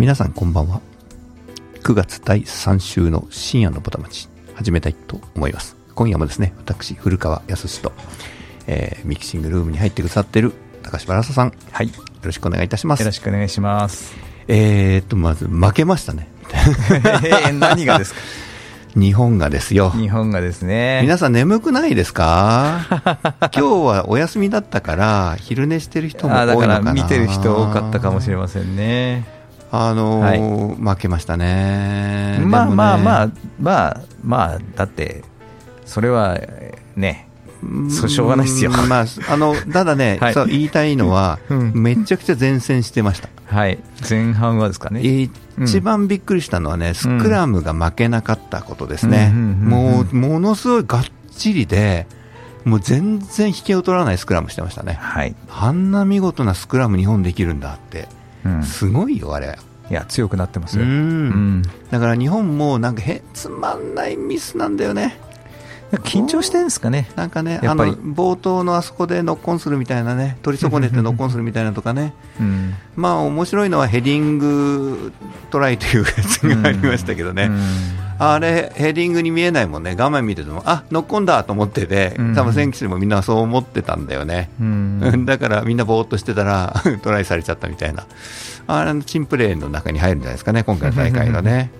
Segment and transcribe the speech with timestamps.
[0.00, 0.80] 皆さんこんばんは。
[1.82, 5.76] 9月第3週の深夜のぼたまち始めたいと思います。
[5.94, 7.92] 今夜もですね私古川康と、
[8.66, 10.52] えーミキシングルームに入ってくださってる
[10.82, 11.48] 高島ラサさん。
[11.48, 11.88] よはい。
[11.88, 11.92] よ
[12.22, 13.04] ろしくお願いいたします。
[13.04, 14.14] ろしくお願いします。
[14.48, 16.28] えーっとまず負けましたね。
[17.46, 18.20] え何がですか？
[18.98, 19.90] 日本がですよ。
[19.90, 21.00] 日本がですね。
[21.02, 22.80] 皆さん眠くないですか？
[23.54, 29.39] 今日はお休みだったから昼寝してる人も多いのからな見てる人多かったかもしれませんね。
[29.72, 32.40] あのー負けましたね。
[32.44, 35.22] まあまあまあ、まあ、まあ、だって、
[35.84, 36.38] それは
[36.96, 37.28] ね、
[37.90, 38.70] そうしょうがないですよ。
[38.70, 40.34] うんまあ、あの ただね、はい。
[40.34, 41.72] そう言いたいのは、うん。
[41.74, 43.78] めちゃくちゃ前線してました、はい。
[44.08, 45.28] 前半はですかね。
[45.62, 49.68] 一番びっくりしたのはね、スクラムが負けなかったことですね、うんうんうんうん。
[49.68, 51.04] もうものすごいがっ
[51.36, 52.06] ちりで、
[52.64, 55.34] もう全然引けを取らないスクラムしてましたね、はい。
[55.50, 58.19] あんな見事なスクラム、日本できるんだって、うん
[58.62, 59.58] すごいよ、あれ。
[59.90, 60.86] いや、強くなってますよ。
[61.90, 65.18] だから日本もなんかへつまんないミスなんだよね。
[66.04, 67.10] 緊張してるんですかね？
[67.16, 72.74] なんかね、あの冒頭のあそこでノックオンするみたいなね、 取り損ねてノックオンするみたいなとかね、うん。
[72.96, 75.12] まあ面白いのはヘディング
[75.50, 77.60] トライというやつがありましたけどね、うん
[78.22, 85.24] あれ、ヘディングに見えないもんね、画面見てても、あノックオンだと思ってて、うん多分選手でもみんなそう思ってたんだよね、うん。
[85.24, 88.04] だからみんなぼーっとしてたらトライされちゃったみたいな、
[88.66, 91.70] あれのチンプレーの中に入るんじゃないですかね、今回の大会がね。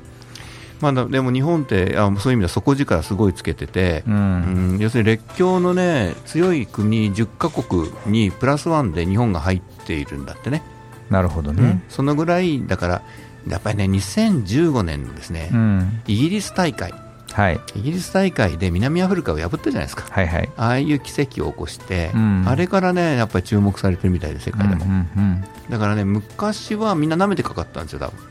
[0.80, 10.62] まあ、でも日本ってあそういう意味では底力すごいつけてて、ううんん要するに列強の、ね、強い国10カ国にプラスワンで日本が入っているんだってね、
[11.10, 11.82] なるほどね。
[11.88, 13.02] そのぐらいだから、
[13.48, 16.02] やっぱりね2015年のですね、うん。
[16.06, 16.94] イギリス大会、
[17.32, 17.60] はい。
[17.74, 20.50] イギリス大会で南アフリカを破ったじゃないですか、はいはい。
[20.56, 24.84] ああいう奇跡を起こして、うんあれからねやっぱり注目されてるみたいで、世界でも。
[24.84, 28.29] うんうんだからね昔はみんな舐めてかかったんですよ、多分うん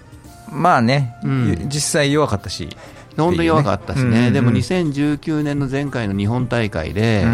[0.52, 2.70] まあね、うん実際弱かったし。
[3.18, 7.26] 本当に弱かったしね、うんうんうんでも2019年の前回の日本大会で、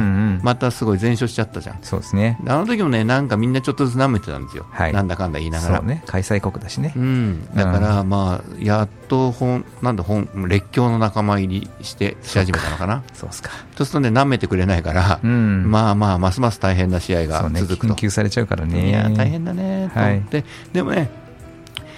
[0.41, 1.79] またすごい全勝しちゃったじゃん。
[1.81, 2.39] そうですね。
[2.47, 5.81] あの時もね、なんかみんなちょっとずつ舐めてたんですよ、はいなんだかんだ言いながら。
[5.81, 6.03] ね。
[6.05, 6.99] 開催国だしねう。
[6.99, 13.51] ん、だから、まあ、やっと本なんだ本列強の仲間入りしてし始めたのかな、そうっすか。
[13.75, 15.69] そうするとね、舐めてくれないから、うん。
[15.69, 17.49] まあまあ、ますます大変な試合が。
[17.53, 17.93] 続くと。
[17.93, 18.89] 緊急されちゃうからね。
[18.89, 21.24] いや、大変だねとはい思って、でもね、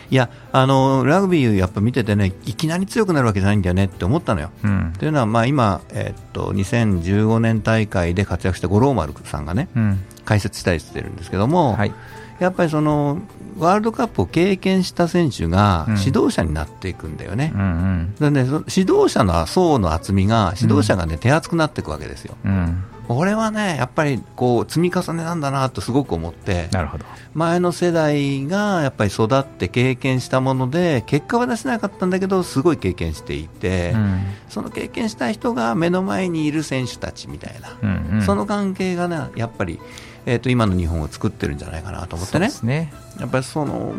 [0.10, 4.52] いやあの、ラグビーやっぱ見ててね、いきなり強くなるわけじゃないんだよねって思ったのよ。
[4.64, 4.94] うん。
[4.98, 10.00] というのは、まあ、今、えっと、2015年大会で活躍した五郎丸さんがね、うん。
[10.26, 11.94] 解説したりしてるんですけども、はい。
[12.40, 13.20] やっぱりその
[13.58, 17.52] ワールドカップを経験した選手がうん指導者になっていくんだよね。
[17.56, 22.36] うんでね、その指導者の層の厚みが指導者が、ね手厚くなっていくわけですよ。
[22.46, 22.84] うん。
[23.10, 23.18] うん。
[23.18, 27.06] 俺はね、やっぱりこう積み重ねなんだなとすごく思って、なるほど。
[27.34, 34.22] 前の世代がやっぱり育って経験したもので、結果は出せなかったんだけど、すごい経験していて、うん。
[34.50, 38.22] その経験した人が目の前にいる選手たちみたいな、うんうん。
[38.24, 39.80] その関係がね、やっぱり、
[40.26, 42.94] えー、と今の日本を作ってるんじゃないかなと思ってねね。
[43.18, 43.94] やっぱりその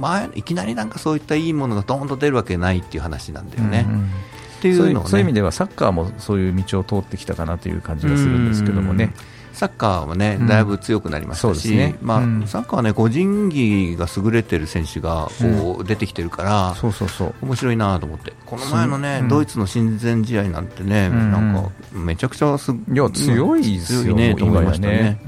[0.00, 3.84] 前いきなりなんかそういったいいものがどーんと出るわけないっていう話なんだよね。
[3.86, 4.10] うんうん
[4.58, 5.10] っていうのをね。
[5.10, 9.12] そういう意味ではサッカーもそういう道を通ってきたかなという感じがするんですけどもね。
[9.58, 11.96] サッカーはね、うんだいぶ強くなりましたし、そうですね。
[12.00, 12.46] まあうん。
[12.46, 17.34] サッカーはね、個人技が優れてる選手がこう出てきてるから、そうそうそう。
[17.42, 19.28] 面白いなと思って、この前のね、うん。
[19.28, 21.32] ドイツの親善試合なんてね、うん。
[21.32, 25.18] なんかめちゃくちゃすいや、強いですよ、強いねと思いましたね。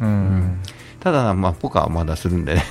[1.01, 2.65] ただ、まあ、ポカはまだするんでね、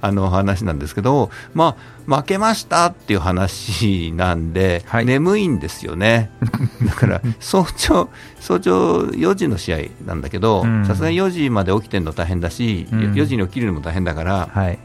[0.00, 1.76] あの話なんですけど、ま
[2.06, 5.06] あ、負けましたっていう話なんで、はい。
[5.06, 6.30] 眠いんですよね、
[6.84, 12.98] だから早朝、早朝4時の試合なんだけどうん、さすがに4時まで起きてるの大変だし、うん。
[13.12, 14.78] 4時に起きるのも大変だから、はい。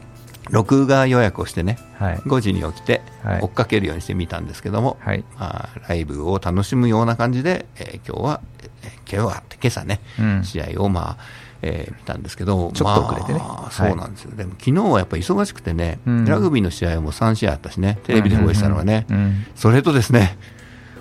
[0.50, 2.16] 録画予約をしてね、はい。
[2.18, 3.40] 5時に起きてはい。
[3.42, 5.24] 追っかけるようにしてみたんですけども、はい。
[5.38, 8.40] まあ、ライブを楽しむような感じで、えー今日は、
[8.82, 10.44] えー今日はって今朝ね、うん。
[10.44, 20.38] 試合を、まあえー見たんですけど、ちょっと遅れてねまあそうなんですよ、でも昨日はやっぱり忙しくてね、うんラグビーの試合も3試合あったしね、テレビで放映したのはね、うんうんそれとですね、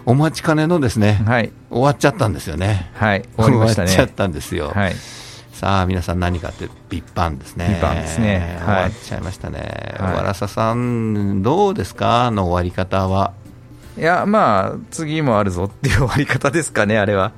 [0.06, 1.51] お待ちかねのですね、はい。
[1.69, 2.89] 終わっちゃったんですよね。
[2.94, 3.24] はい。
[3.36, 3.89] 終わりましたね。
[3.89, 4.71] 終わっちゃったんですよ。
[4.74, 4.95] はい。
[5.51, 7.68] さあ、皆さん何かって、ビッパンですね。
[7.68, 9.95] ビッパンですね終はいわっちゃいましたね。
[10.00, 12.25] はいわらささん、どうですか？
[12.25, 13.33] あの終わり方は。
[13.98, 17.31] いや、まあ、次もあるぞっていう終わり方ですかね、あれは。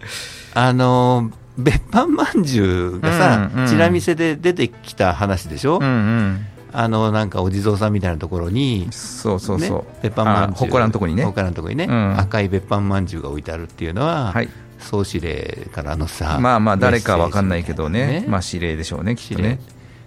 [0.54, 6.46] あの、別班まんじゅうがさ、うんうんチラ見せで出てきた話でしょ、うんうん。
[6.72, 9.80] あの、なんかお地蔵さんみたいなところに、そうそうそう。
[9.80, 10.70] ね、別班まんじゅう。
[10.70, 11.26] あ祠のとこにね。
[11.26, 14.50] 祠のとこにね、うん赤い別班まんじゅうが置いてあるっていうのは、はい。
[14.80, 18.32] 総司令からのさ、まあまあ、誰かわかんないけどメッセージみたいなね。
[18.32, 19.60] まあ、指令でしょうね、きっとね。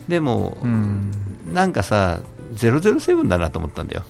[0.08, 1.10] でも、うん。
[1.52, 2.20] なんかさ、
[2.54, 4.04] 007だなと思ったんだよ。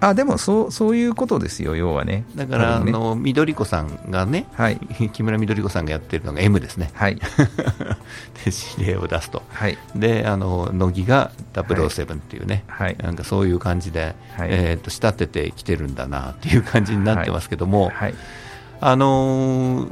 [0.00, 2.24] あでもそうそういうことですよ、要はね。
[2.36, 2.90] だから、ね。
[2.90, 4.78] あの緑子さんがね、はい、
[5.12, 6.90] 木村緑子さんがやってるのが M ですね。
[6.94, 7.22] はい、 で
[8.78, 9.42] 指令を出すと。
[9.48, 12.96] はい、で、あの乃木が007っていうね、はい。
[13.02, 14.48] なんかそういう感じで、はい。
[14.50, 18.14] えーと仕立ててきてるんだなっていう感じになってますけども、はい、
[18.80, 19.88] あのー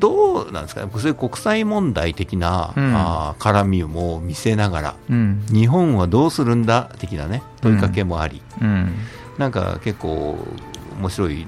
[0.00, 2.94] どうなんですかね、そういう国際問題的な、うん。
[2.96, 8.94] あー絡みも見せながら、うん、日本はどうするんだ的なね問いかけもあり、うん、
[9.38, 10.38] なんか結構
[10.98, 11.46] 面白い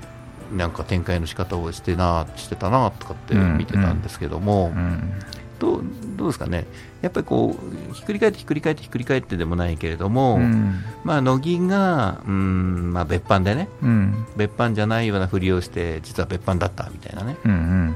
[0.54, 5.14] なんか展開の仕方をしてなしてたなとかって見てたんですけども、うん、
[5.58, 5.84] どう
[6.16, 6.66] どうですかね、
[7.00, 7.56] やっぱりこ
[7.90, 17.94] うひっくり返ってひっくり返ってひっくり返ってでもないけれども、うん、まあ、乃木が、うんまあ、別班でね、うん、別班じゃないようなふりをして、実は別班だったみたいなね、うん、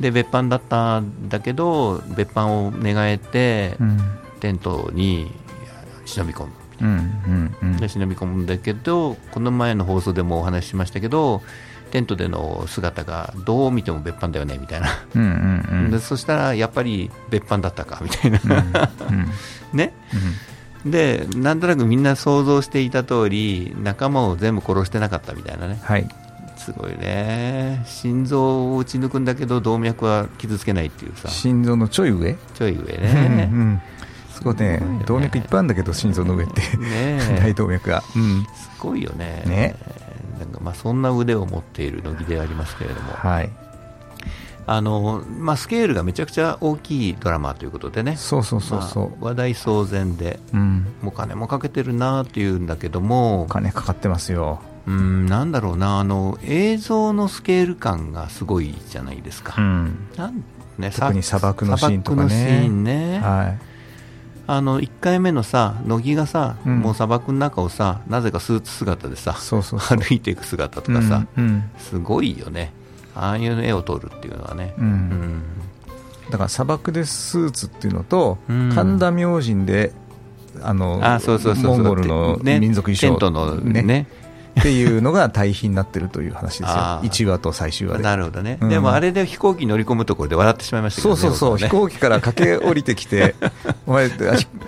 [0.00, 3.98] で別班だったんだけど、別班を寝返って、うん、
[4.40, 5.30] テントに
[6.04, 6.52] 忍び込む。
[6.80, 11.42] うん、うん、で忍び込むんだけどこの前の放送でもお話ししましたけど
[11.90, 18.40] テントでの姿がどう見ても別班だよねみたいな、うん、うん、でそしたらやっぱり別班だったかみたいな、
[19.72, 19.92] ね。
[20.86, 25.80] でなんとなくみんな想像していた通り仲間を全部殺してなかったみたいなね。
[25.82, 26.08] はい、
[26.68, 27.82] すごいね。
[27.86, 31.28] 心臓を打ち抜くんだけど動脈は傷つけないっていうさ。
[31.28, 33.82] 心臓のちょい上、ちょい上うん、うね、ん、
[34.30, 34.78] すごいね。
[34.78, 39.44] ね、動脈いっぱいあるんだけど、心臓の上って、ね 大動脈が、うん、すごいよね。
[39.46, 39.76] ね。
[40.38, 43.50] なんかまあそんな腕を持っている乃木でありますけれども、はい、
[44.66, 60.42] あのまあ、スケールがめちゃくちゃ大きいドラマということでね、そうそうそうそう、まあ話題騒然で、うん、もう金もかけてるなっていうんだけども、金かかってますよ、うんなんだろうなあの、映像のスケール感がすごいじゃないですか、うん、なん
[60.78, 62.30] ね、特に砂漠のシーンとかね。
[62.30, 63.58] 砂漠のシーンね、はい、
[64.46, 66.80] あの1回目のさ、乃木がさ、うん。
[66.80, 71.70] もう砂漠の中をさ、なぜかスーツ姿でさ、そうそうそう、歩いていく姿とかさ、うん、うん。
[71.78, 72.72] すごいよね、
[73.14, 74.72] ああいう絵を撮るっていうのはね。
[74.78, 74.88] ううん。
[74.88, 75.42] ん
[76.30, 78.72] だから砂漠でスーツっていうのと、うん。
[78.74, 79.92] 神田明神で
[80.62, 81.76] あのあそうそうそうそう。
[81.76, 84.06] モンゴルのね民族衣装、テントのね
[84.58, 86.68] っていうのが対比になってるという話ですよ。
[86.76, 87.08] あ、ー。
[87.08, 88.04] 1話と最終話で。
[88.04, 88.68] なるほどね、うん。
[88.68, 91.20] でもあれで飛行機乗り込むところで笑ってしまいましたけどね。
[91.20, 93.34] そうそうそう、ね飛行機から駆け降りてきて、
[93.86, 94.10] お前、あ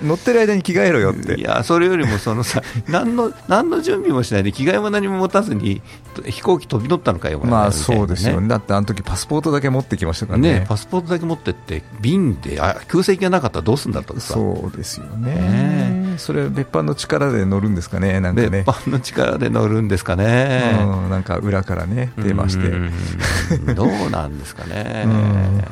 [0.02, 5.82] 乗ってる間に着替えろよって、いやそれよりもそのさ 何の何の準備もしないで着替えも何も持たずに
[6.26, 14.34] 飛行機飛び乗ったのかよ、まあそうですよね、だってあの時パスポートだけ持ってきましたからね、ねパスポートだけ持ってって便であ空席がなかったらどうするんだとかさ。
[14.34, 22.68] そうですよね、ねそれ、別班の力で乗るんですかね、なんかね、別班の力で乗るんですかね、うん、なんか裏からね、出まして。
[22.68, 23.74] うん。
[23.74, 25.04] どうなんですかね。
[25.06, 25.62] うん。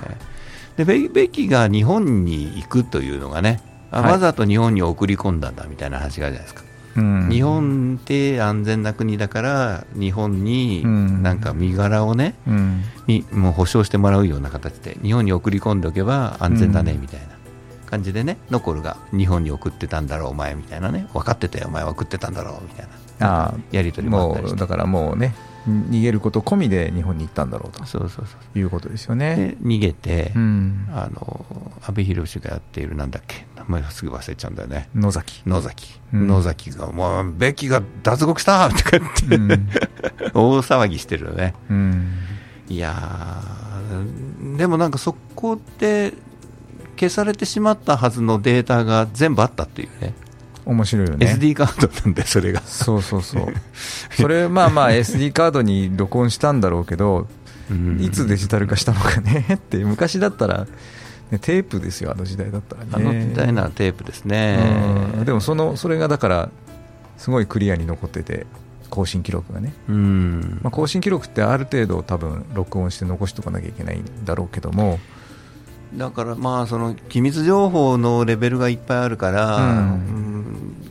[0.76, 4.12] でベベキが日本に行くというのがね、あはい。
[4.12, 6.62] わざと日本に送り込んだんだみたいな話があるじゃないですか。
[6.96, 7.29] うん。
[7.31, 11.23] 日本って安全な国だから、日本にうん。
[11.23, 12.82] なんか身柄をね、うん。
[13.06, 17.00] みもう保証してもらうような形で、日本に送り込んでおけば安全だねうん。
[17.00, 17.38] みたいな
[17.88, 22.87] 感じでね、ノコルが日本に送ってたんだろう、お前みたいなね、分かってたよ、お前は送ってたんだろうみたい
[23.19, 23.46] な。
[23.46, 24.56] あやり取りもあっもたりして。
[24.56, 25.35] うだからもうね、
[25.67, 27.85] 逃げること込みで日本に行ったんだろうと。
[27.85, 29.37] そうそうそういうことですよね。
[29.37, 33.47] で逃げて、うん、あの阿部寛がやっているなんだっけ？
[33.57, 34.88] 名前がすぐ忘れちゃうんだよね。
[34.95, 35.42] 野崎。
[35.47, 36.26] 野崎、うん。
[36.26, 39.68] 野崎がもうベッキーが脱獄したとか言って、うん。
[40.33, 41.54] 大騒ぎしてるよね。
[41.68, 42.12] うん。
[42.68, 46.14] いやーでもなんかそこで
[46.99, 50.14] 消されてしまったはずのデータが全部あったっていうね
[50.69, 51.26] 面白いよね。
[51.26, 53.47] SD カードなんでそれが、そうそうそう。
[54.14, 57.26] それ、まあまあ SD カードに録音したんだろうけど、
[57.71, 59.47] うんいつデジタル化したのかね？
[59.55, 60.67] って、昔だったら、
[61.31, 62.88] ね、テープですよ、あの時代だったらね。
[62.93, 64.59] あの時代ならテープですね
[65.17, 66.50] うんでもその、それがだから、
[67.17, 68.47] すごいクリアに残ってて、
[68.90, 69.73] 更新記録がね。
[69.88, 74.99] うんまあ、更新記録ってある程度多分録音して残しておかなきゃいけないんだろうけども、
[75.95, 80.28] だからまあその機密情報のレベルがいっぱいあるから、うんうん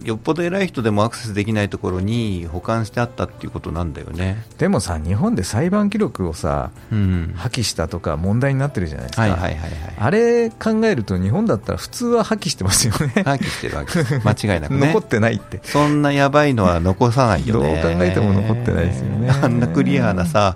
[0.08, 4.42] よっぽど偉い人でもアクセスできないところに保管してあったっていうことなんだよね。
[4.58, 9.24] でもさ、日本で裁判記録をさ、うん、破棄したとか問題になってるじゃないですか。
[9.24, 9.72] はいはいはいはい。
[9.98, 13.22] あれ考えると日本だったら普通は破棄してますよね。
[13.26, 13.92] 破棄してるわけ。
[14.24, 14.88] 間違いなくね。
[14.88, 15.60] 残ってないって。
[15.64, 17.82] そんなやばいのは残さないよね。
[17.82, 20.56] どう考えても残ってないですよねあんなクリアなさ、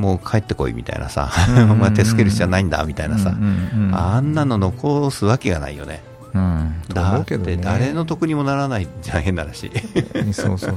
[0.00, 1.70] もう帰ってこいみたいなさ、うん。
[1.72, 3.40] お前手つける必要ないんだみたいなさ、うんう
[3.82, 6.02] んうんあんなの残すわけがないよね。
[6.32, 7.56] うん、だって。
[7.56, 9.70] 誰の得にもならないじゃん、変な話。
[9.70, 10.76] そうそうそう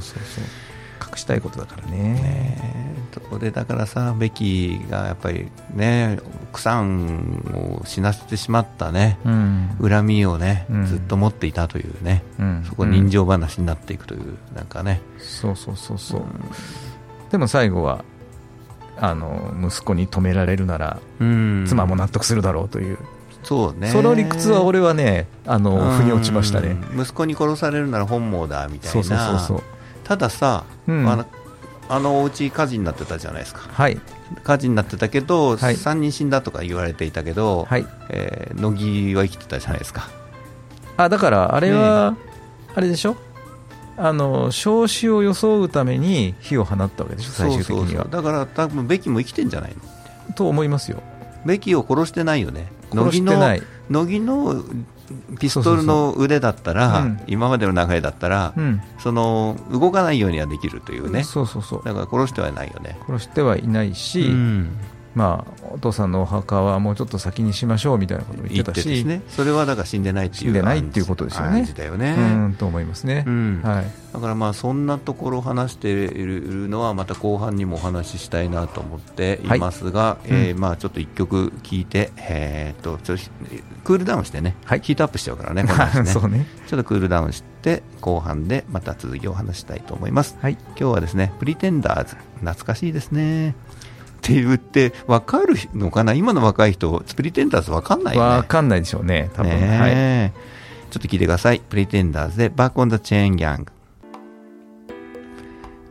[1.10, 1.98] 隠したいことだからね。
[1.98, 6.18] ねそこでだからさベキがやっぱりね
[6.50, 9.70] 奥さんを死なせてしまったね、うん。
[9.80, 10.86] 恨みをね、うん。
[10.86, 12.64] ずっと持っていたというね、うん。
[12.66, 16.22] そこ人情話になっていくという、なんかね、そうそうそうそう、
[17.30, 18.04] でも最後は
[18.98, 21.64] あの息子に止められるならうん。
[21.68, 22.98] 妻も納得するだろうという、
[23.42, 23.88] そうね。
[23.88, 25.96] その理屈は俺はねあのうん。
[25.98, 26.76] 腑に落ちましたね。
[26.96, 28.90] 息子に殺されるなら本望だみたいな。
[28.92, 29.62] そうそうそうそう。
[30.04, 31.08] たださ、うん。
[31.08, 31.26] あの
[31.88, 33.60] あのお家火事になってたじゃないですか。
[33.72, 34.00] はい。
[34.42, 35.74] 火事になってたけど、はい。
[35.74, 37.86] 3人死んだとか言われていたけど、はい。
[38.10, 38.78] えー乃
[39.10, 40.08] 木は生きてたじゃないですか。
[40.96, 42.16] あだからあれは、
[42.74, 43.16] あれでしょ？
[43.96, 48.04] あの焼死を装うために火を放ったわけでしょ最終的には。
[48.04, 49.74] だから多分ベキも生きてんじゃない
[50.28, 50.34] の。
[50.34, 51.02] と思いますよ。
[51.44, 52.72] ベキを殺してないよね。
[52.92, 53.38] 乃木の
[53.90, 54.64] 乃木の
[55.38, 57.20] ピストルの腕だったらうん。
[57.26, 58.80] 今までの流れだったら、うん。
[58.98, 61.22] その動かないようにはできるというね。
[61.22, 61.82] そうそうそう。
[61.84, 62.98] だから殺してはないよね。
[63.06, 64.78] 殺してはいないし、うん
[65.14, 69.22] まあ、お父さんのお墓はもうちょっと先にしましょうみたいなことを言言ったしっててですね。
[69.28, 71.68] それはだから死んでないっていう死んでないっていうことですよね。
[71.74, 73.60] だよね、うんと思いますね、うん。
[73.62, 80.28] はい、だからまあそんなところを話しているのはまた後半にもお話ししたいなと思っていますが、い。
[80.28, 83.24] えーうんまあちょっと一曲聴いて、えー、とちょっと
[83.84, 86.06] クールダウンしてね、はいヒートアップしちゃうからね、この話ね。
[86.12, 90.36] そうねちょっとクールダウンして後半でまた続きを話したいと思います。
[90.40, 93.54] はい今日はですね、プリテンダーズ、懐かしいですね。
[94.24, 96.14] って言って、わかるのかな？
[96.14, 98.28] 今の若い人、プリテンダーズわかんないよね。
[98.28, 100.32] わかんないでしょうね多分、はい、
[100.90, 101.60] ちょっと聞いてください。
[101.60, 103.66] プリテンダーズで Back on the Chain Gang。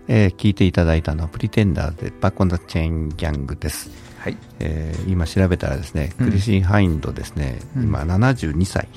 [0.08, 3.90] えー聞いていただいたのはプリテンダーズで Back on the Chain Gang です。
[4.18, 8.88] はいえー今調べたらですね、うんクリシン・ハインドですね、うん今72歳。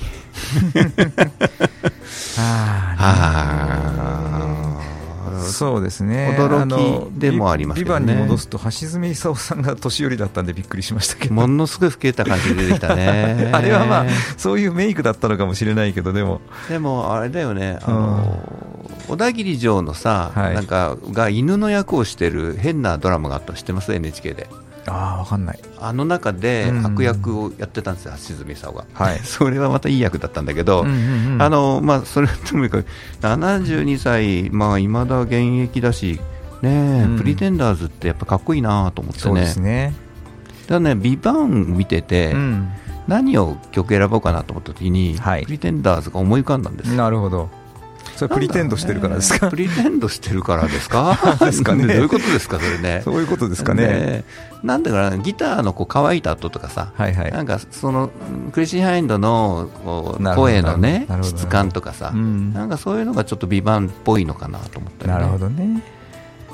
[2.38, 4.35] あ あー
[5.52, 6.36] そうですね。
[6.38, 7.84] 驚きでもありますね。
[7.84, 11.34] ビバンに戻すと橋爪功さんが年寄りだったんでびっくりしましたけど。
[11.34, 13.50] ものすごい老けた感じで出てきたね。
[13.54, 16.40] あれはまあそういうメイクだったのかもしれないけどでも。
[16.68, 20.54] でもあれだよね、あの小田切城のさ、はい。
[20.54, 24.48] なんかが犬の役をしてる変なドラマがあったの知ってます？NHK で
[24.88, 25.58] ああわかんない。
[25.78, 26.86] あの中でうん。
[26.86, 29.18] 悪役をやってたんですよ、橋爪功が、はい。
[29.24, 30.84] それはまたいい役だったんだけど、
[31.38, 32.86] あのまあ、それともかく
[33.20, 36.20] 72歳、まあ、未だ現役だし、
[36.62, 37.18] ねえうん。
[37.18, 39.94] プリテンダーズってやっぱかっこいいなと思ってそうでね、すね。
[40.68, 42.68] だね、ビバン見てて、うん。
[43.06, 45.44] 何を曲選ぼうかなと思った時に、はい。
[45.44, 46.96] プリテンダーズが思い浮かんだんですよ。
[46.96, 47.48] なるほど
[48.14, 49.46] それプリテンドしてるからですか？
[49.46, 49.50] ね。
[49.50, 51.18] プリテンドしてるからですか？
[51.40, 51.86] ですかね。
[51.92, 53.02] どういうことですか、それね？
[53.04, 54.24] そういうことですかね。
[54.62, 57.32] なんだからギターのこう乾いた音とかさ、はいはい。
[57.32, 58.10] なんかその
[58.52, 62.52] クリシー・ハインドのこう声のね質感とかさ、うん。
[62.54, 65.82] なんかそういうのがちょっとビバンっぽいのかなと思ったり、ね、なるほどね。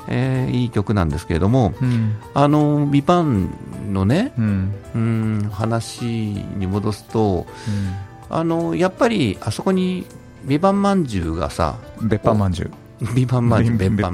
[0.09, 2.15] えーいい曲なんですけれども、うん。
[2.33, 3.49] あのビバン
[3.93, 4.73] のね、うん。
[4.93, 7.47] うん話に戻すと、
[8.29, 10.05] あのやっぱりあそこに
[10.45, 12.71] ビバンまんじゅうがさ、うん別班まんじゅう
[13.13, 14.13] ビバンまんじゅう、別別班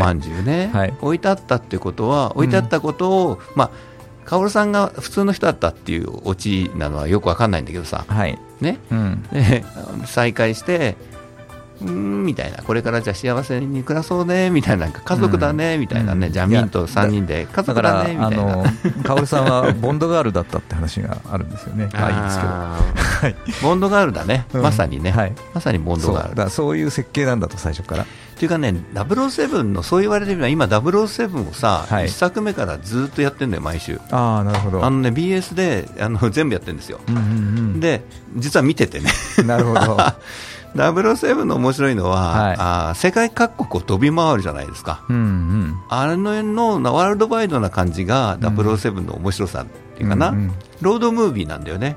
[0.00, 0.94] まんじゅうじゅうね、はい。
[1.00, 3.70] 置いてあったってことは、置いてあったことを、まあ、
[4.24, 8.38] 薫さんが普通の人だったっていうオチなのはよくわかんないんだけどさ、はい。
[8.60, 9.22] ね、うん。
[9.32, 9.64] で
[10.06, 10.96] 再会して、
[11.82, 16.32] うーんみたいな、これからじゃあ幸せに暮らそうねみたいな、家族だねみたいなね、うん。
[16.32, 18.52] じゃあミンと3人で家だ族からだねみたいな。
[18.52, 18.64] あの
[19.02, 21.88] 薫さんはボンドガールだったって話があるんですよね。
[21.94, 23.68] まあいいんですけど。
[23.68, 24.62] ボンドガールだね、うん。
[24.62, 25.32] まさにね、はい。
[25.54, 26.36] まさにボンドガール。
[26.36, 28.02] からそういう設計なんだと最初から。
[28.02, 28.06] っ
[28.40, 32.06] ていうかね、007のそう言われてるのは、今、007をさ、はい。
[32.06, 34.00] 1作目からずっとやってるんだよ、毎週。
[34.10, 34.82] ああなるほど。
[34.82, 37.00] あのね、BS であの全部やってるんですよ。
[37.06, 38.02] うんうんで、
[38.36, 39.10] 実は見ててね、
[39.40, 39.98] うんなるほど
[40.74, 42.56] 007の面白いのは、はい。
[42.58, 45.04] あー世界各国を飛び回るじゃないですか。
[45.08, 45.80] うんうん。
[45.88, 51.96] あれののワールドワイドな感じがうん007の面白さっていうかな、うんうんロードムービーなんだよね。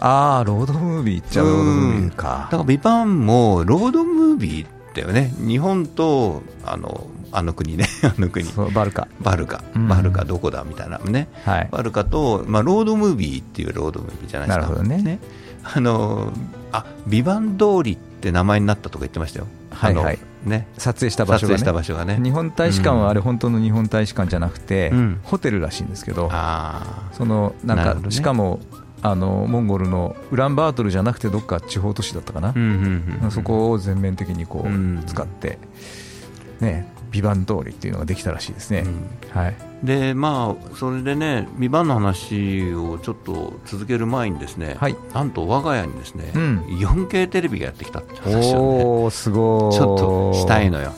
[0.00, 2.48] ああロードムービーっちゃロードムービーか。
[2.52, 5.32] だから、 VIVANTもロードムービーだよね。
[5.38, 8.46] 日本と、あの、あの国ね、 あの国。
[8.74, 9.08] バルカ。
[9.20, 9.88] バルカ、うん。
[9.88, 11.28] バルカどこだみたいなね。
[11.44, 11.68] はい。
[11.70, 14.66] バルカと、まあ、ロードムービーっていうロードムービーじゃないですか。
[14.66, 15.18] なるほどね。
[15.64, 16.32] あの、
[16.72, 19.46] あ、ビバン通りって名前になったとか言ってましたよ。
[19.70, 20.66] はいはいね。
[20.78, 22.18] 撮影した場所が、ね、撮影した場所がね。
[22.22, 28.60] 日本大使館はあれ本当の日本大使館じゃなくて、うんホテルらしいんですけどあそのなんか、ねしかも
[29.00, 32.52] あのモンゴルのウランバートルじゃなくてどっか地方都市だったかなあ。
[32.54, 33.30] う、んうんうん。
[33.30, 35.58] そこを全面的にこう、うん使って
[36.60, 38.84] ねビバン通りっていうのができたらしいですね、
[39.30, 39.56] はい。
[39.82, 44.96] で、まあ、それでね、ビバンの話をちょっと続ける前にですね、はい。
[45.14, 46.58] なんと我が家にですね、うん。
[46.78, 49.74] 4K テレビがやってきたって話をね、おおすごい。
[49.74, 50.92] ちょっとしたいのよ。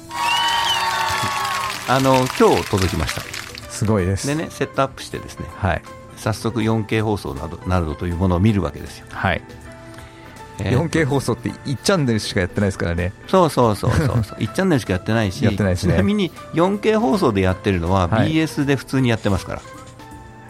[1.88, 3.20] あの今日届きました。
[3.70, 4.26] すごいです。
[4.26, 5.82] でねセットアップしてですねはい。
[6.16, 9.42] 早速 4K 放送などなどというものを見るわけですよ、はい
[10.64, 13.12] えー 4K 放送って1チャンネルしかやってないですからね。
[13.28, 14.16] そうそうそうそうそう。
[14.40, 15.44] 1チャンネルしかやってないし。
[15.44, 15.94] やってないですね。
[15.94, 18.32] ちなみに 4K 放送でやってるのははい。
[18.32, 19.62] BS で普通にやってますから、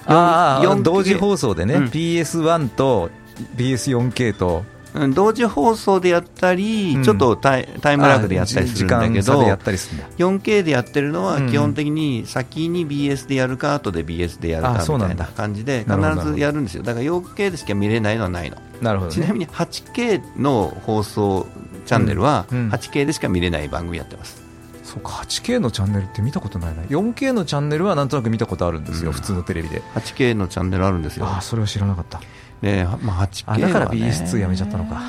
[0.06, 1.84] ああ 4K 同時放送でね、うん。
[1.86, 3.10] PS1 と
[3.56, 7.04] BS4K とうん同時放送でやったり、うん。
[7.04, 10.08] ちょっとタイタイムラグでやったりするんだけどあ時間差でやったりするんだ。
[10.16, 11.50] 4K でやってるのはうん。
[11.50, 15.96] 基本的に先に BS でやるか後で BS でやるかみたいな感じで必
[16.32, 16.82] ずやるんですよ。
[16.82, 18.56] だから 4K でしか見れないのはないの。
[18.80, 21.46] なるほど、ね、ちなみに 8K の放送
[21.86, 22.58] チャンネルはうん。
[22.58, 24.42] うん 8K でしか見れない番組やってます。
[24.82, 26.82] そうか 8K のチャンネルって見たことないな。
[26.82, 29.14] 4K のチャンネルはなんとなく見たことあるんですよ、うん。
[29.14, 29.82] 普通のテレビで。
[29.94, 31.26] 8K のチャンネルあるんですよ。
[31.26, 32.20] ああそれは知らなかった
[32.62, 35.00] で、まあ、8K は、ね、あだから BS2 やめちゃったのか。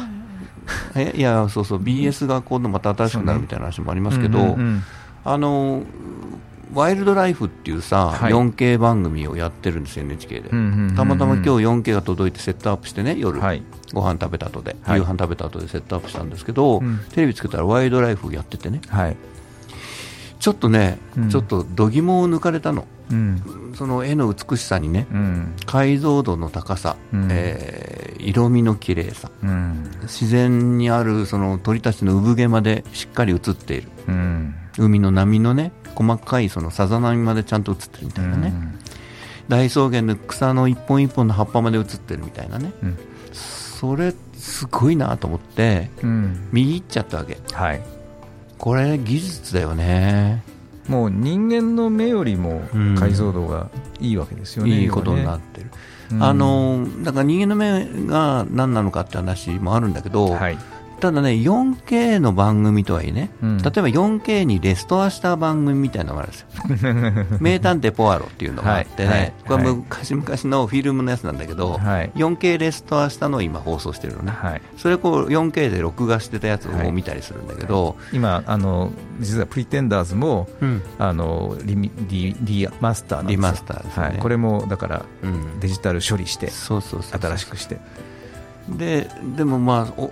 [0.95, 4.83] えいやそうそう BS が今度また新しくなるみたいな話もありますけど、うんうんうん
[5.23, 5.83] あの
[6.73, 8.31] ワイルドライフっていうさ、はい。
[8.31, 10.95] 4K 番組をやってるんですよ NHK で、うんうんうんうん。
[10.95, 13.63] たまたま今日 4K が届いてセットアップしてね夜、はい。
[13.93, 14.99] ご飯食べた後で、はい。
[14.99, 16.99] 夕飯食べた後でセットアップしたんですけど、うん。
[17.13, 18.79] テレビつけたらワイルドライフやっててね。
[18.87, 19.17] はい
[20.41, 21.29] ちょっとね、うん。
[21.29, 22.87] ちょっと度肝を抜かれたの。
[23.11, 23.73] うん。
[23.75, 25.55] その絵の美しさにねうん。
[25.67, 27.27] 解像度の高さ、うん。
[27.31, 29.89] えー色味の綺麗さうん。
[30.03, 33.89] 自然にあるその鳥たちの産毛までしっかり映っている。
[34.07, 34.55] うん。
[34.77, 38.53] 海の波のね細かいそのさざ波までちゃんと映ってるみたいなね、
[39.47, 42.71] 大草原の草の一本一本の葉っぱまで映ってるみたいなね。
[42.83, 42.97] うん。
[43.31, 46.47] それすごいなと思ってうん。
[46.51, 47.37] 見入っちゃったわけ。
[47.53, 48.00] はい
[48.61, 50.43] これ技術だよね。
[50.87, 55.75] もう人間の目よりもうん解像度がいいわけですよね、いいことになっってる、て
[56.19, 60.57] あのだから人間の目が何なのかって話もあるんだけど、はい
[61.01, 63.57] ただね 4K の番組とはいえね、うん。
[63.57, 66.41] 例えば 4K にレストアした番組みたいなのがあるんです
[66.85, 67.37] よ。
[67.41, 69.19] 名探偵ポアロっていうのがあってね、はい。
[69.19, 69.33] はい。
[69.47, 72.11] これは昔々のフィルムのやつなんだけど、はい。
[72.15, 74.61] 4K レストアしたのを今放送してるのね、はい。
[74.77, 80.83] それこう 4K で録画してたやつを見たりするんだけど、今あの実はプリテンダーズもうん。
[80.99, 83.37] あのリミリリマスターなんですよ。
[83.37, 84.05] リマスターですね。
[84.05, 85.59] はい、これもだからうん。
[85.59, 87.19] デジタル処理してそうそうそう。
[87.19, 87.79] 新しくして
[88.69, 90.11] ででもまあお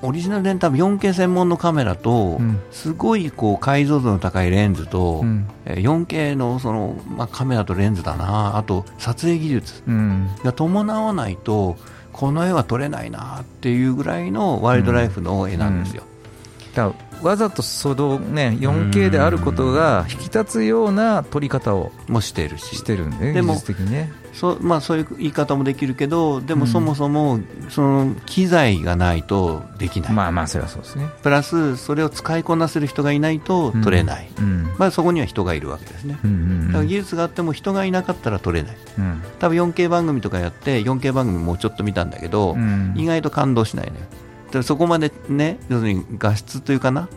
[0.00, 2.60] オリジナルで多分 4K 専門のカメラと、うん。
[2.70, 5.48] すごいこう解像度の高いレンズと、うん。
[5.64, 8.56] えー 4K のその、まあ、カメラとレンズだな。
[8.56, 10.28] あと撮影技術うん。
[10.44, 11.76] が伴わないと
[12.12, 16.02] この絵は撮れないなっていうぐらいのワイルドライフの絵なんですよ、
[16.74, 22.76] だからわざとそのね 4K であることが引き立つような撮り方をもしてるし。
[22.76, 24.12] してるんでねでも技術的にね。
[24.38, 26.70] そまあ、そういう言い方もできるけどでもうん。
[26.70, 31.08] そもそもその機材がないとできない、まあまあそれはそうですね。
[31.22, 34.74] プラスそれを使いこなせる人がいないと撮れない、うん。
[34.78, 36.18] まあ、そこには人がいるわけですね。
[36.22, 38.76] うんうんだから技術があっても人がいなかったら撮れない。
[38.98, 39.22] うん。
[39.40, 42.94] 多分 4K 番組とかやって 4K 番組もうちょっと見たんだけど、うん。
[42.96, 43.94] 意外と感動しないの
[44.48, 47.08] よだからそこまでね要するに画質というかな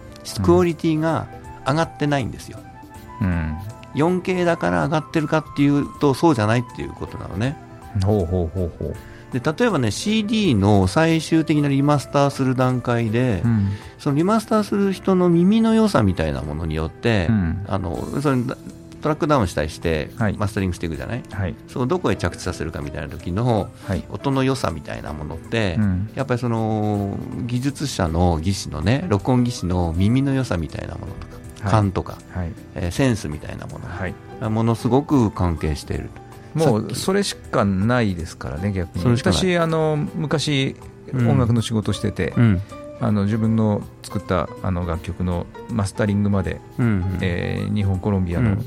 [0.44, 1.28] クオリティが
[1.68, 2.60] 上がってないんですよ、
[3.22, 3.58] うん、
[3.96, 7.58] 4K だから上がってるかっていうとそうじゃないっていうことなのね。
[8.06, 8.96] ほうほうほうほう、
[9.38, 13.70] で例えばね CD の最終的なリマスターする段階で、うん。
[13.98, 17.66] そのリマスターする人の耳の良さみたいなものによって、うん。
[17.68, 18.38] あのそれ
[19.02, 20.34] トラックダウンしたりして、はい。
[20.38, 21.24] マスタリングしていくじゃない？
[21.32, 21.56] はい。
[21.68, 24.04] そうどこへ着地させるかみたいな時のはい。
[24.10, 26.10] 音の良さみたいなものって、うん。
[26.16, 31.72] やっぱりその技術者の技師のね録音技師の耳の良さみたいなものとか、はい。
[31.72, 32.52] 感とか、はい。
[32.76, 34.14] えーセンスみたいなものはい。
[34.40, 36.10] がものすごく関係している
[36.54, 39.06] もうそれしかないですからね逆に。
[39.06, 40.76] 私あの昔
[41.14, 41.30] うん。
[41.30, 42.62] 音楽の仕事してて、うん。
[43.00, 47.18] あの自分の作ったあの楽曲のマスタリングまで、うんうん。
[47.22, 48.66] えー日本コロンビアのうん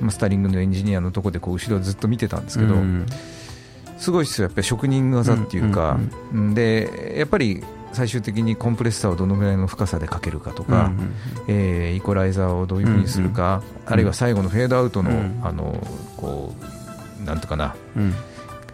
[0.00, 3.06] マスタリングのエンジニアのとこでこう後ろずっと見てたんですけど、うん
[3.98, 5.98] すごいですよやっぱり職人技っていうか、
[6.32, 10.92] うんでやっぱり最終的にコンプレッサーをどのぐらいの深さでかけるかとうんか、
[11.48, 15.40] えーイコライザーをどういうふうにするか、うんあるいは最後のフェードアウトの,、うん。
[15.42, 15.84] あの
[16.16, 16.54] こ
[17.20, 17.74] うなんとかな。
[17.96, 18.12] うん。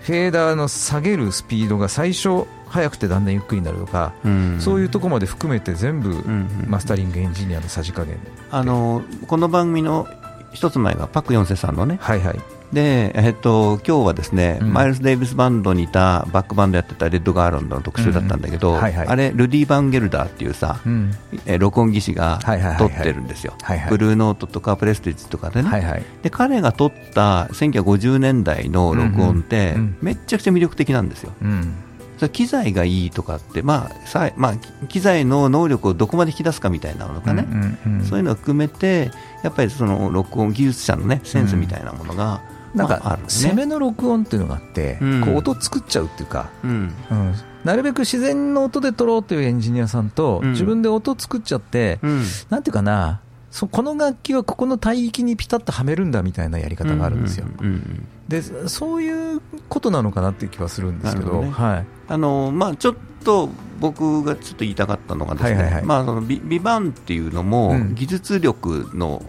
[0.01, 4.57] フェーダーの下げるスピードが最初速くてだんだんゆっくりになるとか、うん。
[4.61, 6.23] そういうところまで含めて全部、
[6.67, 8.19] マスタリングエンジニアのさじ加減
[8.51, 10.07] あのこの番組の
[10.55, 11.99] 一つ前がパク・ヨンセさんのね。
[12.01, 12.41] はいはい。
[12.73, 14.73] で、えっと、今日はですね、うん。
[14.73, 19.07] マイルス・デイビスバンドにいたバックバンドやってたレッド・ガーランドの特集だったんだけど、うんはいはい。
[19.07, 21.13] あれルディ・バンゲルダーっていうさ、うん。
[21.47, 22.91] え録音技師がはいはいはいはい。
[22.91, 23.91] 撮ってるんですよ、はいはい。
[23.91, 26.03] ブルーノートとかプレステージとかでね、はいはい。
[26.23, 31.33] で彼が撮った1950年代の録音って、めっちゃくちゃ魅力的なんですよ。
[31.43, 31.75] うん
[32.17, 38.05] それ機材がいいとかって、まあさまあ、機材の能力をどこまで引き出すかみたいなのがね、うんうんうん。
[38.05, 39.11] そういうのを含めて、
[39.43, 42.43] やっぱりその録音技術者のね、センスみたいなものが、
[42.75, 43.29] なんか、まああるね。
[43.29, 45.21] 攻めの録音っていうのがあって、うん。
[45.23, 47.35] こう音作っちゃうっていうか、うん、うん。
[47.65, 50.51] なるべく自然の音で撮ろうというエンジニアさんと、うん。
[50.53, 53.21] 自分で音作っちゃって、うん、なんていうかな、
[53.55, 57.47] そこの楽器はここの帯域にピタッとはめるんだみたいなやり方があるんですよ。
[57.61, 61.51] うんうんうんでそういうことなのかなっていう気はするんですけど、ね。
[61.51, 65.85] はい、あのまあ、ちょっと僕がちょっと言いたかったのがですね、はいはいはい。
[65.85, 67.95] まあ、そのビビバンっていうのも、うん。
[67.95, 69.23] 技術力の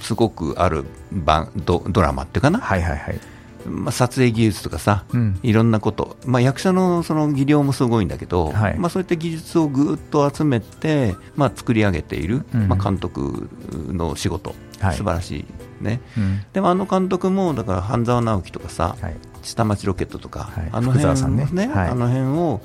[0.00, 3.20] すごくあるバンドドラマっていうかな、はいはいはい。
[3.66, 5.38] まあ、撮影技術とかさ、うん。
[5.42, 8.78] いろんなこと、まあ、役者のその技量もすごいんだけど、はい。
[8.78, 12.68] まあ、そういった技術をぐーっと集めて、まあ、作り上げている、うん。
[12.68, 13.48] まあ、監督
[13.88, 14.96] の仕事、はい。
[14.96, 15.46] 素晴らし
[15.80, 16.00] いね。
[16.16, 16.42] うん。
[16.52, 19.16] でもあの監督もだから半沢直樹とかさ、はい。
[19.42, 20.68] 下町ロケットとか、はい。
[20.72, 21.88] あの辺さんねはい。
[21.88, 22.60] あの辺を、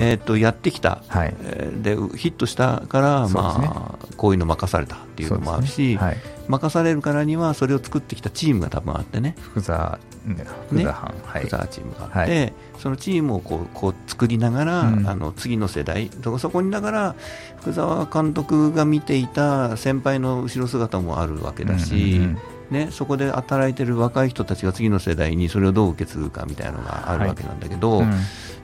[0.00, 1.36] えー、とやってきた、はい。
[1.42, 6.16] えーでヒットしたから、まあ、こういうの任されたっていうのもあるし、はい、
[6.48, 11.40] 任されるからにはそれを作ってきたチームが多分あってね、福沢、ね、はい。
[11.40, 15.08] 福沢チームがあって、はそのチームをこうこう作りながら、うん。
[15.08, 17.14] あの次の世代、そこそこにだから
[17.60, 22.38] 福沢監督が見ていた先輩の後ろ姿もあるわけだし、うんうんうん。
[22.70, 28.12] ね、そこで働いてる若い人たちが次の世代にそれをどう受け継ぐかみたいなのがあるわけなんだけど、うん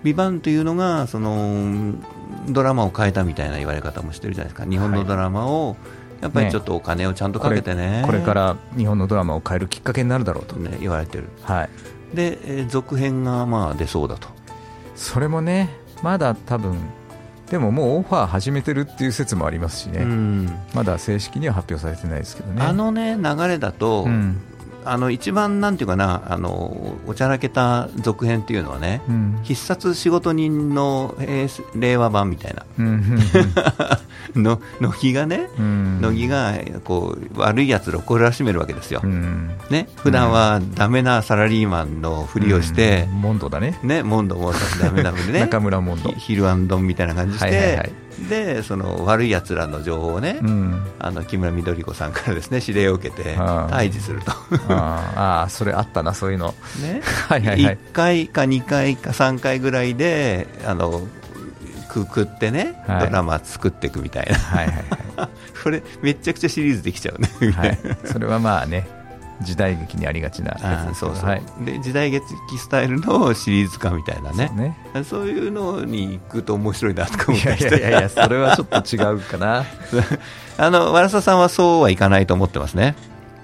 [0.07, 1.95] ビバンというのがその
[2.49, 5.77] ドラマを変えたみたいな言われ方もしてるじゃないですか、日本のドラマを
[6.21, 14.29] やっぱりちょっとお金をちゃんとかけてね、これから日本のドラマを変えるきっかけになるだろうと、ね、言われてる、はい、で、えー続編がまあ出そうだと。
[14.95, 15.71] それもね、
[16.05, 16.79] まだ多分
[17.51, 20.59] でももうオファー始めてるっていう説もありますしね、うん。
[20.73, 22.63] まだ正式には発表されてないですけどね。
[22.63, 24.41] あのね流れだと、うん
[24.87, 29.41] あの一番なんていうかなあのおちゃらけた続編っていうのはね、うん。
[29.43, 32.65] 必殺仕事人の、えー令和版みたいな。
[32.79, 33.19] うん。
[34.35, 36.01] の乃木がね、うん。
[36.01, 39.51] 乃木がこう悪いやつらを懲らしめるわけですよ、うん。
[39.71, 39.89] ね。
[39.97, 43.21] 普段はダメなサラリーマンのふりをしてう、ん。
[43.21, 45.41] モンドだね、ね、モンドもダメなふりね。
[45.47, 46.11] 中村モンド。
[46.11, 47.93] ヒヒルアンドンみたいな感じして、はいはいはい
[48.29, 50.83] でその悪いやつらの情報をね、うん。
[50.99, 54.31] あの木村緑子さんからですね指令を受けて退治すると。
[54.31, 56.55] あーあー、それあったな、そういうの。
[56.83, 57.75] ね、 はいはいはい。
[57.77, 61.07] 1回か2回か3回ぐらいであの
[61.89, 63.09] くくってね、はい。
[63.09, 64.85] ドラマ作っていくみたいな、はいはい
[65.63, 68.87] これめちゃくちゃシリーズできちゃうね、はい、はい、それはまあね、
[69.43, 71.43] 時代劇にありがちなやつそうそう、はい。
[71.65, 72.25] で時代劇
[72.59, 74.49] スタイルのシリーズ化みたいなね。
[74.49, 75.05] そうね。
[75.05, 79.65] そういうのに行くと面白いなとか思いっていやいやいや、それはちょっと違うかな。
[80.59, 82.97] あの和田さんはそうはいかないと思ってますね、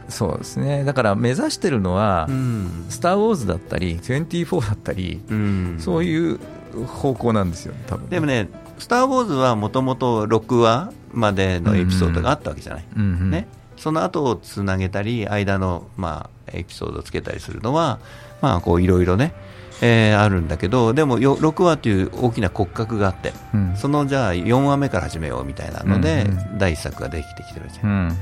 [0.08, 2.86] そうですね、だから目指してるのは、うん。
[2.88, 6.38] スター・ウォーズだったり、24だったり、うん、そういう
[6.86, 13.30] 方向なんですよ、多分でもね「スター・ウォーズ」はもともと6話までのエピソードがあったわけじゃない、うんうん。
[13.30, 13.48] ね、
[13.82, 17.98] その後をつなげたり間の、まあ、エピソードをつけたりするのは
[18.40, 19.34] まあこういろいろね、
[19.80, 23.76] えーあるんだけどでもよ6話という大きな骨格があってうん。
[23.76, 28.16] そのじゃあ4話目から始めようみたいなので、うんう第1作ができてきてるじゃん、うん。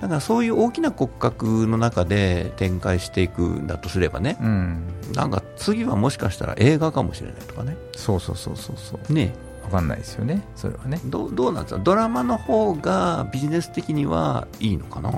[0.00, 7.76] だからそういう大きな骨格の中で展開していくんだとすればね、うん、なんか次はもしかしたら映画かもしれないとかね。
[7.94, 9.34] そうそうそうそうそう、ね
[9.70, 11.00] 分かんないですよね、それはね。
[11.04, 11.80] どうどうなんですか？
[11.80, 15.10] ドラマの方がビジネス的にはいいのかな？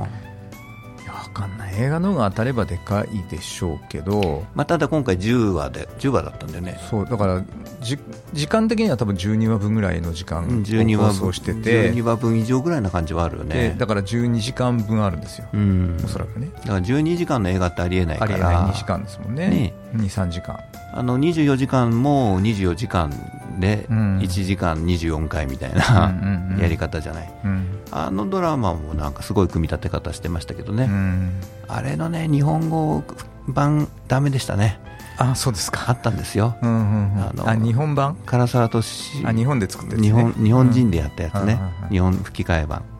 [1.24, 6.78] 分かんない、映画の方が当たればでかいでしょうけど、まあ、ただ今回10話で10話だったんだよね。
[6.90, 7.42] そうだから
[7.80, 7.98] じ、
[8.34, 15.96] 時間的には多分12話分ぐらいの時間うんを12話分放送してて、12話分以上ぐらいな感じはあるよでねだから12時間分あるんですよ、うん。
[16.04, 16.50] おそらくね。
[16.54, 18.34] だから12時間の映画ってありえないから。
[18.34, 18.56] ありえない。
[18.72, 20.58] 2時間ですもんね、ね2、3時間。
[20.94, 23.10] あの24時間も24時間
[23.58, 24.18] でうん。
[24.18, 27.66] 1時間24回みたいうんなやり方じゃない、うん。
[27.90, 31.30] あのドラマもなんかすごい組み立て方してましたけどね、うん。
[31.68, 33.02] あれのね日本語
[33.48, 34.78] 版ダメでしたね。
[35.18, 36.56] あそうですあか、ったんですよ。
[36.62, 37.22] うんうんうん。
[37.22, 38.16] あのあ日本版？
[38.26, 42.91] 唐沢俊あ日本で作ってる日本日本人でやったやつね、日本吹き替え版、うん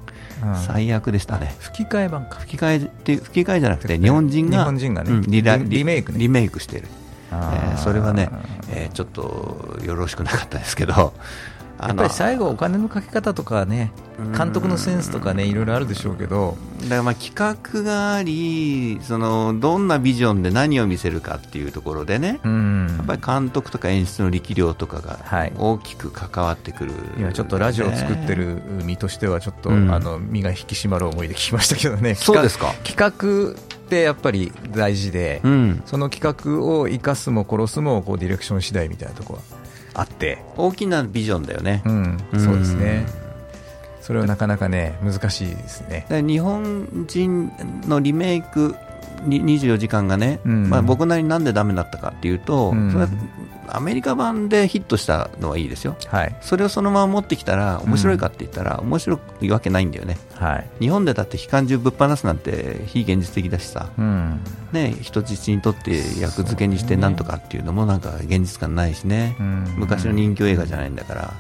[0.67, 1.55] 最悪でしたね。
[1.61, 2.37] 吹き替え版か。
[2.41, 5.43] 吹き替えって吹き替えじゃなくて日本人が日本人がねうんリ
[5.85, 6.19] メイクね。
[6.19, 6.87] リメイクしてる、
[7.31, 8.29] えーそれはね、
[8.71, 10.95] えーちょっとよろしくなかったですけど。
[10.95, 11.13] あ
[11.89, 13.93] やっぱり最後お金のかけ方とかね
[14.37, 16.57] 監督のセンスとかねいろいろあるでしょうけど。
[16.83, 22.87] だからまあ企画がありそのどんなビジョンで何を見せるかっていうところでね、うん。
[22.99, 25.53] やっぱり監督とか演出の力量とかがはい。
[25.57, 29.93] 大きく関わってくる、今ちょっとラジオを作ってる身としてはちょっと、うん。
[29.93, 32.15] あの身が引き締まる思いで聞きましたけどね。
[32.17, 32.75] そうですか。
[32.85, 35.83] 企画ってやっぱり大事で、うん。
[35.87, 39.62] その企画を生かすも殺すもこうディレクション次第みたいなところは
[39.95, 41.83] あって、大きなビジョンだよね。
[41.85, 43.07] うん、うんそうですね、
[44.01, 46.07] それはなかなかね、難しいですね。
[46.09, 47.53] で日本人
[47.87, 48.92] のリメイクに
[49.25, 50.71] 24時間がね、うん。
[50.71, 52.91] まあ、僕なりになんでダメだったかっていうと、うん。
[52.91, 53.11] それは
[53.75, 64.41] アメリカ版でヒットしたのはいいですよ、はい、それをそのまま持ってきたら面白いかって言ったら、面白いわけないんだよね、はい、日本でだって機関銃ぶっ放すなんて非現実的だしさ、うん、
[64.73, 69.75] ね、人質にとって役付けにしてなんとかっていうのもなんか現実感ないしね、うん。
[69.77, 71.35] 昔の人気映画じゃないんだから。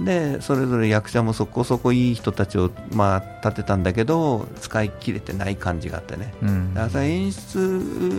[0.00, 7.58] でそれぞれ役者もそこそこいい人たちを、まあ、立てたんだけど使い切れてない感じがあってね、うん、だから演出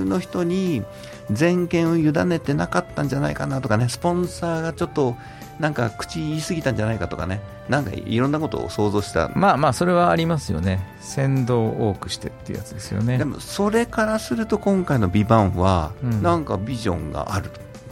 [0.06, 0.84] の人に
[1.32, 5.16] 全権を委ねてなかったんじゃないかなとかねスポンサーがちょっと
[5.60, 7.42] なんか口言い過ぎたんじゃないかとかね。
[7.68, 13.20] なんかいろんなことを想像した、まあまあ、それはありますよね、先導を多くしてっていうやつですよね。
[13.20, 16.24] でもそれからすると今回の「ビバンは、うん。
[16.24, 17.52] なんかビジョンがある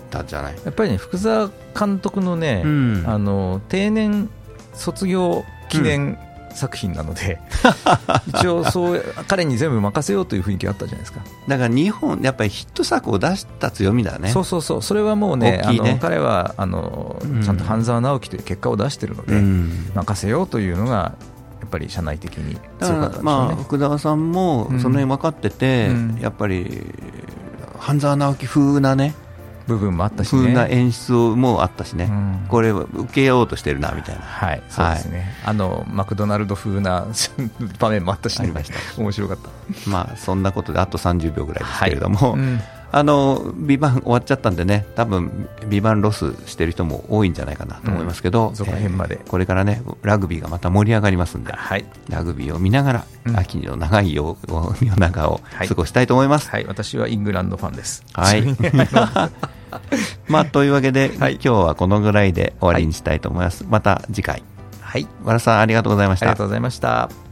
[0.10, 3.04] たじゃない、やっぱりね、福沢監督のね、うん。
[3.06, 4.30] あの定年
[4.74, 6.18] 卒業記念
[6.58, 7.40] 作品なので、
[8.28, 11.22] 一応そう、彼に全部任せようという雰囲気があったじゃないですか。
[11.48, 14.30] だから日本やっぱりヒット作を出した強みだね。
[14.30, 15.62] そうそうそう、それはもうね、ね。
[15.64, 17.44] あの彼はあのうん。
[17.44, 19.92] ちゃんと半沢直樹という結果を出してるので、うん。
[19.94, 21.14] 任せようというのが、
[21.60, 23.58] やっぱり社内的に強かったんでしょうらまあね。
[23.62, 24.80] 福沢さんもうん。
[24.80, 26.18] その辺分かってて、うん。
[26.22, 26.86] やっぱり
[27.80, 29.14] 半沢直樹風なね
[29.68, 30.42] 部分もあったしね。
[30.42, 32.46] 風な演出もあったしね、うん。
[32.48, 34.22] これは受けようとしてるなみたいな。
[34.22, 37.08] はい、そうですね、あのマクドナルド風な
[37.80, 39.02] 場面もあったし、ね、ありました。
[39.02, 39.50] 面白かった。
[39.90, 42.60] まあそんなことであと30秒ぐらいですけれども、うん
[42.92, 54.38] あのビバン終わっちゃったんでね多分ビバンロスしてる人も多いんじゃないかなと思いますけど、うん続編までこれからねラグビーがまた盛り上がりますんではい、ラグビーを見ながら、うん秋の長い夜
[54.82, 58.04] 夜長をはい過ごしたいと思います、はい、私はイングランドファンです。
[58.14, 58.44] はい。
[60.28, 63.66] まあ、というわけで、はい今日はこのぐらいで終わりにしたいと思います。
[63.70, 64.44] また次回。
[64.82, 66.44] はい、和田さん、ありがとうございましたありがと。
[66.46, 67.27] うございました。